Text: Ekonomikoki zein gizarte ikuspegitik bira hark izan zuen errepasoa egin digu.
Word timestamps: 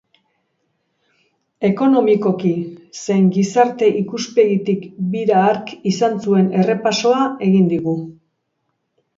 Ekonomikoki 1.67 2.53
zein 3.01 3.27
gizarte 3.37 3.89
ikuspegitik 4.01 4.89
bira 5.13 5.45
hark 5.51 5.73
izan 5.93 6.19
zuen 6.25 6.51
errepasoa 6.63 7.21
egin 7.51 7.73
digu. 7.77 7.97